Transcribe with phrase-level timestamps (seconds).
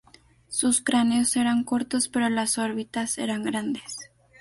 [0.47, 3.99] Sus cráneos eran cortos, pero las órbitas eran grandes.